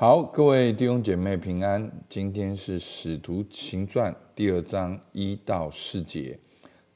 [0.00, 1.92] 好，各位弟兄姐妹平安。
[2.08, 6.38] 今天是使徒行传第二章一到四节，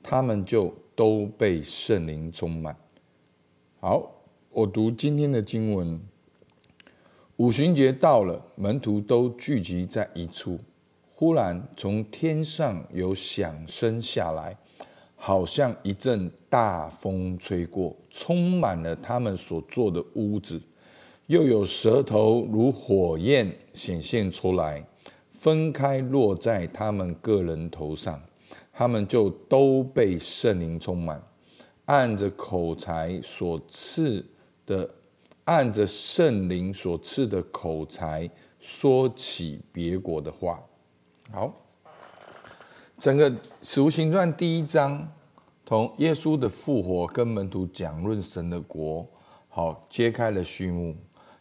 [0.03, 2.75] 他们就都被圣灵充满。
[3.79, 4.11] 好，
[4.49, 6.01] 我读今天的经文。
[7.37, 10.59] 五旬节到了，门徒都聚集在一处。
[11.15, 14.57] 忽然从天上有响声下来，
[15.15, 20.59] 好像一阵大风吹过，充满了他们所坐的屋子。
[21.27, 24.87] 又有舌头如火焰显现出来，
[25.33, 28.21] 分开落在他们个人头上，
[28.71, 31.23] 他们就都被圣灵充满，
[31.87, 34.23] 按着口才所赐
[34.67, 34.89] 的，
[35.45, 38.29] 按着圣灵所赐的口才
[38.61, 40.63] 说起别国的话。
[41.33, 41.55] 好，
[42.99, 45.11] 整个使徒行传第一章，
[45.65, 49.09] 从耶稣的复活跟门徒讲论神的国，
[49.49, 50.95] 好，揭开了序幕。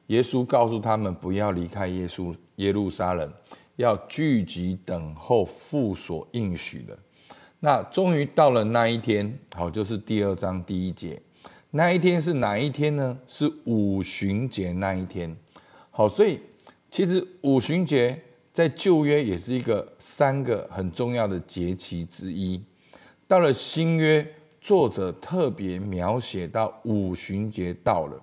[0.08, 3.32] 耶稣告诉他们不要离开耶稣耶路撒冷，
[3.78, 6.98] 要聚集等候父所应许的。
[7.62, 11.20] 那终于到了那一天，好，就是第二章第一节。
[11.72, 13.18] 那一天是哪一天呢？
[13.26, 15.34] 是五旬节那一天。
[15.90, 16.40] 好，所以
[16.92, 22.62] 其实五旬节在旧约也是一个三个很重要的节期之一。
[23.26, 24.28] 到了新约，
[24.60, 28.22] 作者特别描写到五旬节到了。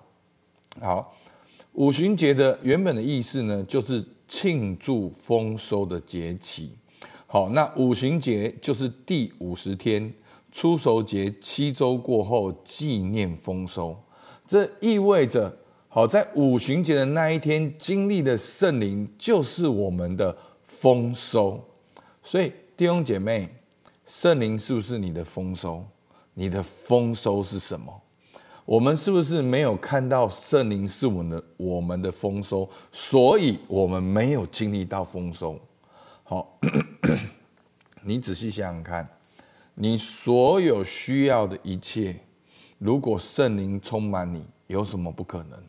[0.79, 1.17] 好。
[1.73, 6.71] 五旬节的原本的意思呢，就是庆祝丰收的节期。
[7.25, 10.13] 好，那五旬节就是第五十天，
[10.51, 13.97] 初熟节七周过后纪念丰收。
[14.45, 20.35] 这意味着，好，在五旬节的那一天经历的圣灵，就是我们的
[20.67, 21.63] 丰收。
[22.21, 23.47] 所以弟兄姐妹，
[24.05, 25.85] 圣灵是不是你的丰收？
[26.33, 28.01] 你的丰收是什么？
[28.71, 35.59] 我们是不是没有看到圣灵是我们的我们的丰收，所以我们没有经历到丰收？
[36.23, 36.57] 好，
[38.01, 39.05] 你仔细想想看，
[39.75, 42.15] 你所有需要的一切，
[42.77, 45.59] 如果圣灵充满你，有什么不可能？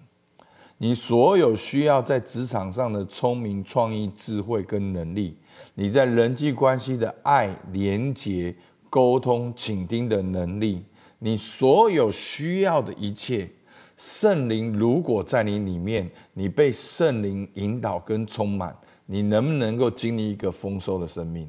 [0.78, 5.36] 你所有需要在职场上的聪明、创意、智慧跟能力，
[5.74, 8.54] 你在人际关系的爱、连结、
[8.88, 10.84] 沟通、倾听的能力。
[11.24, 13.48] 你所有需要的一切，
[13.96, 21.48] 圣灵如果在你里面，你被圣灵引导跟充满，你能不能够经历一个丰收的生命？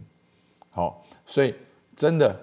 [0.70, 1.56] 好，所以
[1.96, 2.40] 真的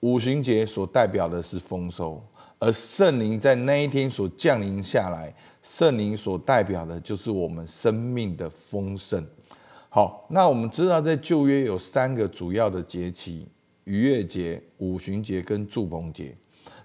[0.00, 2.20] 五旬节所代表的是丰收，
[2.58, 5.32] 而圣灵在那一天所降临下来，
[5.62, 9.24] 圣灵所代表的就是我们生命的丰盛。
[9.88, 13.46] 好，那我们知道在旧约有三个主要的节期：
[13.84, 16.36] 逾越节、五旬节跟祝棚节。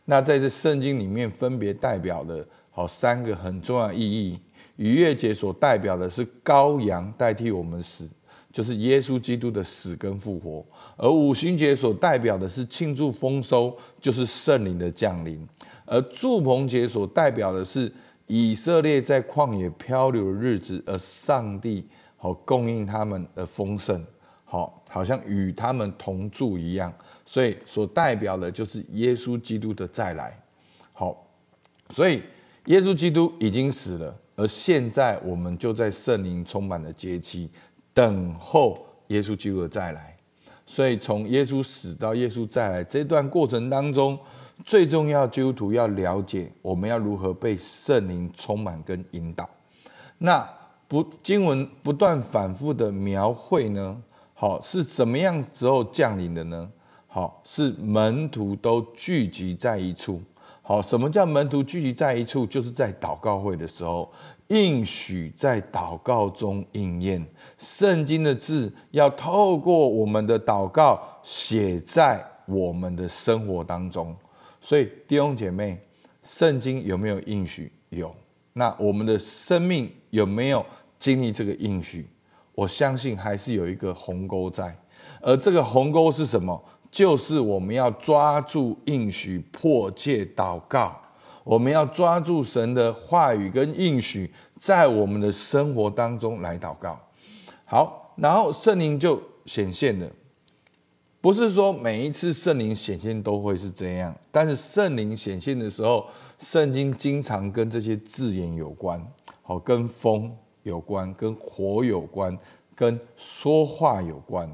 [0.09, 4.40] 那在这圣经里面，分别代表的好三个很重要意义。
[4.78, 8.07] 逾越节所代表的是羔羊代替我们死，
[8.51, 15.38] 就是耶稣基督的死跟复活；而五旬节所代表的是庆祝丰收，就是圣灵的降临；
[15.85, 17.91] 而祝棚节所代表的是
[18.28, 21.85] 以色列在旷野漂流的日子，而上帝
[22.16, 24.01] 好供应他们的丰盛。
[24.50, 26.91] 好，好像与他们同住一样，
[27.25, 30.40] 所以所代表的就是耶稣基督的再来。
[30.94, 31.28] 好，
[31.90, 32.24] 所以
[32.66, 37.50] 耶稣基督已经死了，而现在我们就在圣灵充满的节期，
[37.94, 40.16] 等候耶稣基督的再来。
[40.66, 44.18] 所以从耶稣死到耶稣再来这段过程当中，
[44.66, 49.50] 最重要基督徒要了解，我们要如何被圣灵充满跟引导。
[50.18, 50.50] 那
[50.88, 54.02] 不经文不断反复的描绘呢？
[54.40, 56.70] 好，是怎么样时候降临的呢？
[57.08, 60.22] 好，是门徒都聚集在一处。
[60.62, 62.46] 好，什么叫门徒聚集在一处？
[62.46, 64.12] 就是在祷告会的时候，
[64.50, 67.25] 应许在祷告中应验。
[67.58, 74.16] 圣经的字要透过我们的祷告写在我们的生活当中。
[74.62, 75.80] 所以弟兄姐妹，
[76.22, 77.72] 圣经有没有应许？
[77.90, 78.16] 有。
[78.54, 80.64] 那我们的生命有没有
[81.00, 82.06] 经历这个应许？
[82.57, 84.75] 我相信还是有一个鸿沟在，
[85.21, 86.59] 而这个鸿沟是什么？
[86.89, 91.00] 就是我们要抓住应许，迫切祷告。
[91.44, 97.00] 我们要抓住神的话语跟应许，在我们的生活当中来祷告。
[97.65, 100.09] 好，然后圣灵就显现了。
[101.21, 106.07] 不是说每一次圣灵显现都会是这样，但是圣灵显现的时候，
[106.39, 109.00] 圣经经常跟这些字眼有关。
[109.44, 110.36] 好，跟风。
[110.68, 112.38] 有关，跟火有关，
[112.75, 114.54] 跟说话有关。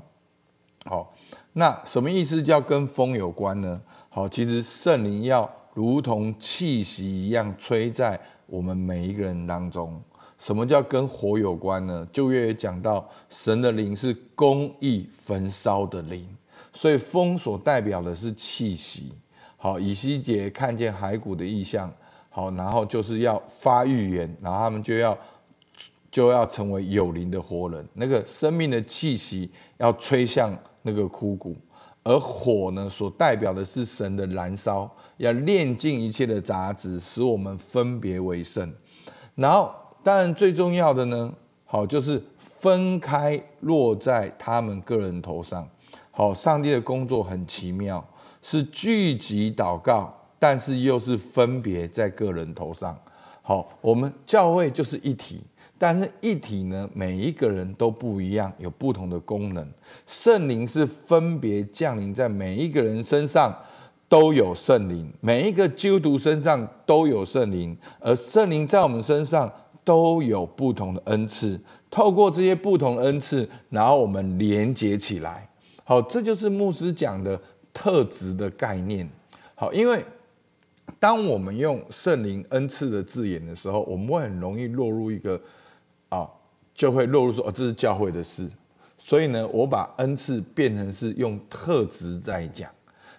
[0.85, 1.13] 好，
[1.53, 3.81] 那什么意思叫跟风有关呢？
[4.09, 10.01] 好，其实圣灵要如同气息一样吹在我们每一个人当中。
[10.37, 12.05] 什么叫跟火有关呢？
[12.11, 16.27] 旧约也讲到，神的灵是公义焚烧的灵，
[16.73, 19.13] 所以风所代表的是气息。
[19.55, 21.89] 好，以西结看见骸骨的异象，
[22.29, 25.17] 好，然后就是要发预言，然后他们就要
[26.13, 31.57] 就要成为有灵的活人，那个生命的气息要吹向那个枯骨，
[32.03, 34.87] 而火呢，所代表的是神的燃烧，
[35.17, 38.71] 要炼尽一切的杂质，使我们分别为圣。
[39.33, 39.73] 然后，
[40.03, 41.33] 当然最重要的呢，
[41.65, 45.67] 好，就是分开落在他们个人头上。
[46.11, 48.05] 好，上帝的工作很奇妙。
[48.43, 52.95] 是聚集祷告，但是又是分别在个人头上。
[53.41, 55.41] 好，我们教会就是一体，
[55.83, 59.67] 但是一体呢，每一个人都不一样，有不同的功能。
[60.07, 63.53] 圣灵是分别降临在每一个人身上，
[64.07, 69.51] 都有圣灵；每一个基督徒身上都有圣灵，而圣灵在我们身上
[69.83, 71.59] 都有不同的恩赐。
[71.91, 75.45] 透过这些不同的恩赐，然后我们连接起来。
[75.83, 77.37] 好，这就是牧师讲的。
[77.75, 79.09] 特质的概念，
[79.55, 80.05] 好，因为
[80.99, 85.41] 当我们用圣灵恩赐的字眼的时候，我们会很容易落入一个
[86.13, 86.29] 啊，
[86.73, 88.47] 就会落入说哦，这是教会的事。
[88.97, 92.69] 所以呢，我把恩赐变成是用特质在讲，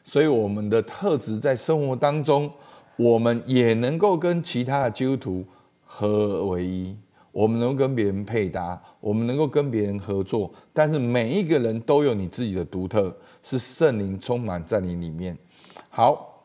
[0.05, 2.51] 所以我们的特质在生活当中，
[2.97, 5.45] 我们也能够跟其他的基督徒
[5.85, 6.97] 合而为一。
[7.33, 13.13] 我们能够跟别人配搭，我们能够跟别人合作，但是每一个人都有你自己的独特，
[13.43, 15.37] 是圣灵充满在你里面。
[15.91, 16.45] 好，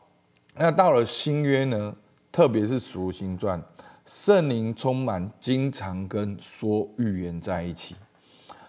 [0.56, 1.94] 那到了新约呢，
[2.32, 3.62] 特别是使徒行传，
[4.12, 7.94] 圣灵充满，经常跟说预言在一起。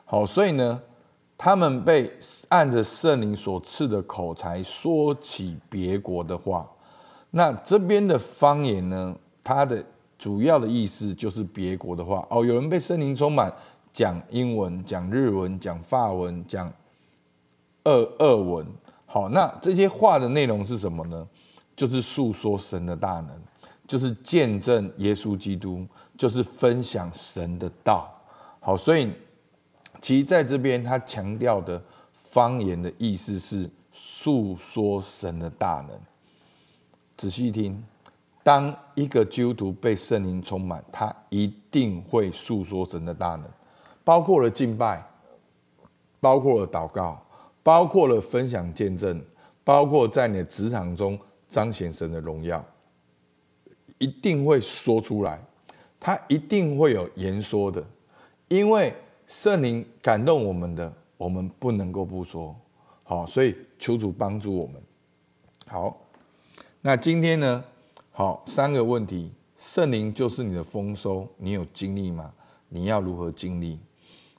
[0.06, 0.80] 好，所以呢，
[1.36, 2.12] 他们被
[2.50, 6.70] 按着圣灵所赐的口才说起别国的话。
[7.32, 9.84] 那这边的方言呢，它的。
[10.20, 13.52] 主要的意思就是别国的话哦，有人被圣灵充满，
[13.92, 16.72] 讲英文、讲日文、讲法文、讲
[17.86, 18.64] 俄俄文。
[19.08, 21.28] 好，那这些话的内容是什么呢？
[21.76, 23.30] 就是诉说神的大能，
[23.92, 25.86] 就是见证耶稣基督，
[26.18, 28.10] 就是分享神的道。
[28.62, 29.12] 好，所以
[30.00, 31.84] 其实在这边他强调的
[32.16, 36.00] 方言的意思是诉说神的大能。
[37.18, 37.84] 仔细听。
[38.44, 43.44] 当一个基督徒被圣灵充满，他一定会诉说神的大能，
[44.06, 45.06] 包括了敬拜，
[46.22, 47.22] 包括了祷告，
[47.62, 49.22] 包括了分享见证，
[49.66, 52.66] 包括在你的职场中彰显神的荣耀，
[54.02, 55.40] 一定会说出来。
[55.98, 57.86] 他一定会有言说的，
[58.48, 58.92] 因为
[59.28, 62.56] 圣灵感动我们的，我们不能够不说。
[63.04, 64.82] 好，所以求主帮助我们。
[65.68, 66.02] 好，
[66.82, 67.64] 那今天呢？
[68.10, 72.34] 好，三个问题：圣灵就是你的丰收，你有经历吗？
[72.68, 73.78] 你要如何经历？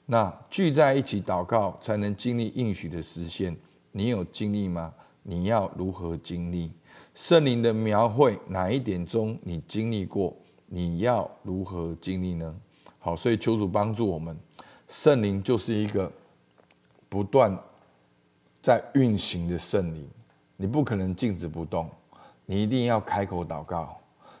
[0.05, 3.55] 那聚在一起祷告才能经历应许的实现，
[3.93, 4.93] 你有经历吗？
[5.21, 6.69] 你要如何经历？
[7.13, 10.35] 圣灵的描绘哪一点中你经历过？
[10.65, 12.55] 你要如何经历呢？
[12.97, 14.35] 好，所以求主帮助我们，
[14.87, 16.11] 圣灵就是一个
[17.07, 17.55] 不断
[18.61, 20.09] 在运行的圣灵，
[20.57, 21.87] 你不可能静止不动。
[22.45, 23.95] 你一定要开口祷告，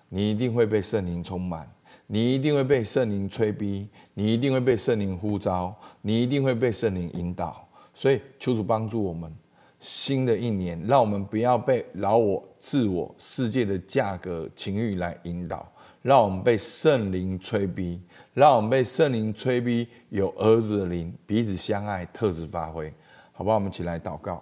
[0.09, 1.71] 你一定会被圣灵充满，
[2.07, 7.65] 你一定会被圣灵催逼，你一定会被圣灵呼召，你一定会被圣灵引导。
[7.93, 9.31] 所以，求主帮助我们，
[9.79, 15.69] 新的一年，让我们不要被老我、自我、世界的价格、情欲来引导，
[16.01, 18.01] 让我们被圣灵催逼，
[18.33, 22.91] 让我们被圣灵催逼，有儿子的灵，彼此相爱，特质发挥，
[23.33, 23.55] 好不好？
[23.55, 24.41] 我们一起来祷告。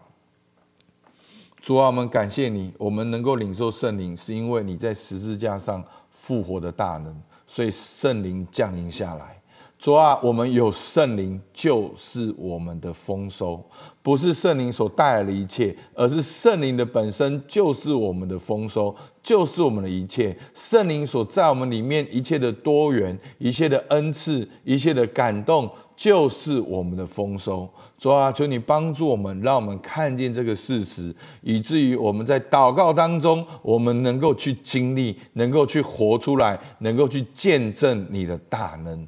[1.59, 9.40] 主啊，我们感谢你，我们能够领受圣灵，是因为你在十字架上复活的大能，所以圣灵降临下来。
[9.81, 13.59] 主啊，我们有圣灵，就是我们的丰收，
[14.03, 20.37] 不是圣灵所带来的一切，而是圣灵的本身就是我们的丰收，就是我们的一切。
[20.53, 25.67] 圣灵所在我们里面一切的多元，一切的恩赐，一切的感动。
[25.95, 39.07] 就是我们的丰收，主啊，求你帮助我们，让我们看见这个事实，以至于我们在祷告当中，我们能够去经历，能够去活出来，能够去见证你的大能。